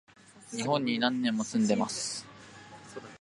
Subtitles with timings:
[0.49, 2.25] 日本に何年も住んでます